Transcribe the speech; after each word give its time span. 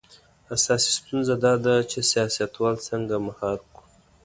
اساسي 0.55 0.91
ستونزه 0.99 1.35
دا 1.43 1.53
ده 1.65 1.75
چې 1.91 1.99
سیاستوال 2.11 2.75
څنګه 2.87 3.15
مهار 3.27 3.57
کړو. 3.73 3.81